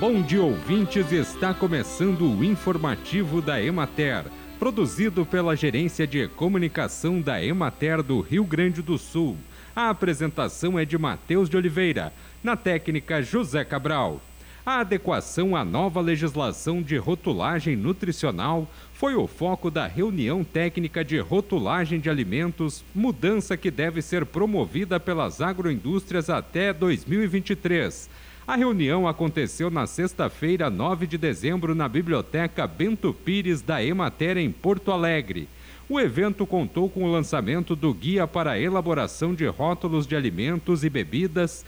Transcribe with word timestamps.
Bom 0.00 0.22
dia, 0.22 0.42
ouvintes! 0.42 1.12
Está 1.12 1.52
começando 1.52 2.22
o 2.22 2.42
informativo 2.42 3.42
da 3.42 3.62
Emater, 3.62 4.24
produzido 4.58 5.26
pela 5.26 5.54
Gerência 5.54 6.06
de 6.06 6.26
Comunicação 6.26 7.20
da 7.20 7.44
Emater 7.44 8.02
do 8.02 8.22
Rio 8.22 8.42
Grande 8.42 8.80
do 8.80 8.96
Sul. 8.96 9.36
A 9.76 9.90
apresentação 9.90 10.78
é 10.78 10.86
de 10.86 10.96
Matheus 10.96 11.50
de 11.50 11.56
Oliveira, 11.58 12.14
na 12.42 12.56
técnica 12.56 13.22
José 13.22 13.62
Cabral. 13.62 14.22
A 14.64 14.80
adequação 14.80 15.54
à 15.54 15.66
nova 15.66 16.00
legislação 16.00 16.80
de 16.80 16.96
rotulagem 16.96 17.76
nutricional 17.76 18.66
foi 18.94 19.14
o 19.14 19.26
foco 19.26 19.70
da 19.70 19.86
reunião 19.86 20.42
técnica 20.42 21.04
de 21.04 21.18
rotulagem 21.18 22.00
de 22.00 22.08
alimentos, 22.08 22.82
mudança 22.94 23.54
que 23.54 23.70
deve 23.70 24.00
ser 24.00 24.24
promovida 24.24 24.98
pelas 24.98 25.42
agroindústrias 25.42 26.30
até 26.30 26.72
2023 26.72 28.08
a 28.50 28.56
reunião 28.56 29.06
aconteceu 29.06 29.70
na 29.70 29.86
sexta-feira, 29.86 30.68
9 30.68 31.06
de 31.06 31.16
dezembro, 31.16 31.72
na 31.72 31.88
Biblioteca 31.88 32.66
Bento 32.66 33.14
Pires 33.14 33.62
da 33.62 33.80
Emater, 33.80 34.36
em 34.36 34.50
Porto 34.50 34.90
Alegre. 34.90 35.48
O 35.88 36.00
evento 36.00 36.44
contou 36.44 36.90
com 36.90 37.04
o 37.04 37.12
lançamento 37.12 37.76
do 37.76 37.94
Guia 37.94 38.26
para 38.26 38.50
a 38.50 38.60
Elaboração 38.60 39.36
de 39.36 39.46
Rótulos 39.46 40.04
de 40.04 40.16
Alimentos 40.16 40.82
e 40.82 40.90
Bebidas 40.90 41.64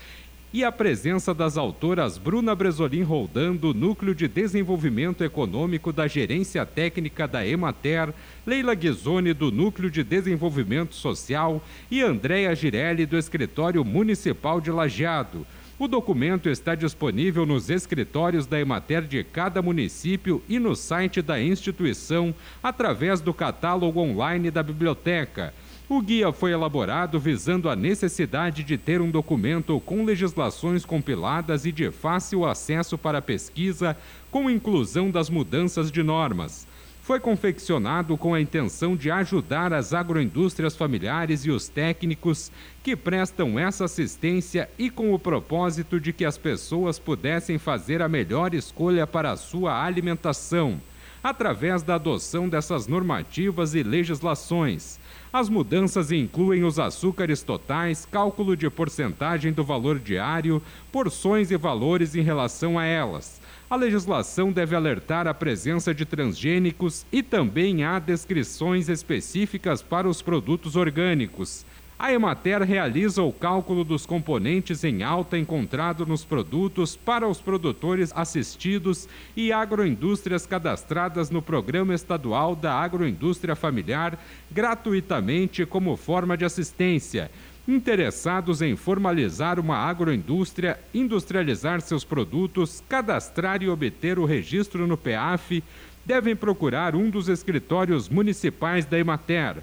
e 0.53 0.63
a 0.63 0.71
presença 0.71 1.33
das 1.33 1.57
autoras 1.57 2.19
Bruna 2.19 2.55
Bresolim 2.55 3.03
Roldan, 3.03 3.57
do 3.57 3.73
Núcleo 3.73 4.15
de 4.15 4.29
Desenvolvimento 4.29 5.25
Econômico 5.25 5.93
da 5.93 6.07
Gerência 6.07 6.67
Técnica 6.67 7.27
da 7.27 7.47
Emater, 7.47 8.13
Leila 8.47 8.75
Ghisoni, 8.75 9.33
do 9.33 9.51
Núcleo 9.51 9.91
de 9.91 10.05
Desenvolvimento 10.05 10.95
Social 10.95 11.63
e 11.91 12.03
Andréa 12.03 12.55
Girelli, 12.55 13.07
do 13.07 13.17
Escritório 13.17 13.83
Municipal 13.83 14.61
de 14.61 14.71
Lajeado. 14.71 15.47
O 15.79 15.89
documento 15.89 16.51
está 16.51 16.75
disponível 16.75 17.47
nos 17.47 17.71
escritórios 17.71 18.47
da 18.47 18.61
Emater 18.61 19.03
de 19.03 19.25
cada 19.25 19.63
município 19.63 20.43
e 20.49 20.59
no 20.59 20.77
site 20.77 21.23
da 21.23 21.41
instituição, 21.41 22.35
através 22.63 23.23
do 23.23 23.33
catálogo 23.33 24.01
online 24.01 24.51
da 24.51 24.63
biblioteca. 24.63 25.55
O 25.95 26.01
guia 26.01 26.33
foi 26.33 26.53
elaborado 26.53 27.21
visando 27.21 27.69
a 27.69 27.77
necessidade 27.77 28.65
de 28.65 28.79
ter 28.79 29.03
um 29.03 29.11
documento 29.11 29.79
com 29.81 30.07
legislações 30.07 30.87
compiladas 30.87 31.67
e 31.67 31.71
de 31.71 31.91
fácil 31.91 32.47
acesso 32.47 32.97
para 32.97 33.21
pesquisa, 33.21 33.95
com 34.31 34.49
inclusão 34.49 35.11
das 35.11 35.29
mudanças 35.29 35.93
de 35.93 36.03
normas. 36.03 36.67
Foi 37.03 37.21
confeccionado 37.21 38.17
com 38.17 38.33
a 38.33 38.41
intenção 38.41 38.97
de 38.97 39.11
ajudar 39.11 39.75
as 39.75 39.93
agroindústrias 39.93 40.75
familiares 40.75 41.45
e 41.45 41.51
os 41.51 41.69
técnicos 41.69 42.51
que 42.83 42.97
prestam 42.97 43.59
essa 43.59 43.85
assistência 43.85 44.71
e 44.79 44.89
com 44.89 45.13
o 45.13 45.19
propósito 45.19 46.01
de 46.01 46.11
que 46.11 46.25
as 46.25 46.39
pessoas 46.39 46.99
pudessem 46.99 47.59
fazer 47.59 48.01
a 48.01 48.09
melhor 48.09 48.55
escolha 48.55 49.07
para 49.07 49.31
a 49.31 49.37
sua 49.37 49.85
alimentação, 49.85 50.81
através 51.23 51.83
da 51.83 51.95
adoção 51.95 52.49
dessas 52.49 52.87
normativas 52.87 53.75
e 53.75 53.83
legislações. 53.83 54.99
As 55.33 55.49
mudanças 55.49 56.11
incluem 56.13 56.65
os 56.65 56.79
açúcares 56.79 57.43
totais, 57.43 58.07
cálculo 58.11 58.57
de 58.57 58.69
porcentagem 58.69 59.53
do 59.53 59.65
valor 59.65 59.99
diário, 59.99 60.61
porções 60.91 61.51
e 61.51 61.57
valores 61.57 62.15
em 62.15 62.23
relação 62.23 62.79
a 62.79 62.85
elas 62.85 63.41
a 63.73 63.77
legislação 63.77 64.53
deve 64.53 64.77
alertar 64.77 65.27
a 65.27 65.33
presença 65.33 65.95
de 65.95 66.05
transgênicos 66.05 67.07
e 67.11 67.23
também 67.23 67.85
há 67.85 67.99
descrições 67.99 68.91
específicas 68.91 69.81
para 69.81 70.07
os 70.07 70.21
produtos 70.21 70.77
orgânicos. 70.77 71.65
A 72.03 72.13
Emater 72.13 72.61
realiza 72.63 73.23
o 73.23 73.33
cálculo 73.33 73.85
dos 73.85 74.05
componentes 74.05 74.83
em 74.83 75.05
alta 75.05 75.39
encontrado 75.39 76.05
nos 76.05 76.25
produtos 76.25 76.97
para 76.97 77.29
os 77.29 77.41
produtores 77.41 78.11
assistidos 78.13 79.09
e 79.37 79.53
agroindústrias 79.53 80.45
cadastradas 80.45 81.31
no 81.31 81.41
Programa 81.41 81.95
Estadual 81.95 82.57
da 82.57 82.75
Agroindústria 82.75 83.55
Familiar 83.55 84.19
gratuitamente 84.51 85.65
como 85.65 85.97
forma 85.97 86.37
de 86.37 86.45
assistência 86.45 87.31
interessados 87.69 88.61
em 88.61 88.75
formalizar 88.75 89.61
uma 89.61 89.77
agroindústria, 89.77 90.81
industrializar 90.93 91.81
seus 91.81 92.03
produtos, 92.03 92.83
cadastrar 92.89 93.63
e 93.63 93.69
obter 93.69 94.19
o 94.19 94.25
registro 94.25 94.89
no 94.89 94.97
PEAF, 94.97 95.63
devem 96.05 96.35
procurar 96.35 96.97
um 96.97 97.09
dos 97.09 97.29
escritórios 97.29 98.09
municipais 98.09 98.85
da 98.85 98.99
Emater. 98.99 99.63